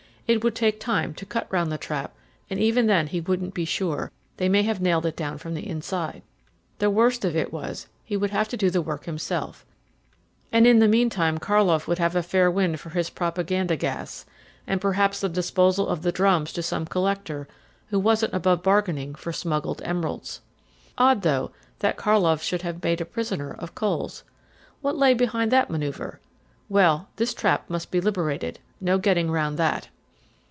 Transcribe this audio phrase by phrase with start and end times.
[0.27, 2.15] It would take time to cut round the trap;
[2.49, 5.67] and even then he wouldn't be sure; they might have nailed it down from the
[5.67, 6.21] inside.
[6.79, 9.65] The worst of it was he would have to do the work himself;
[10.49, 14.25] and in the meantime Karlov would have a fair wind for his propaganda gas,
[14.65, 17.45] and perhaps the disposal of the drums to some collector
[17.87, 20.39] who wasn't above bargaining for smuggled emeralds.
[20.97, 24.23] Odd, though, that Karlov should have made a prisoner of Coles.
[24.79, 26.19] What lay behind that manoeuvre?
[26.69, 29.89] Well, this trap must be liberated; no getting round that.